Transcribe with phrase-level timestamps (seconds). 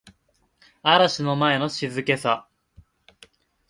[0.81, 2.47] 嵐の前の静けさ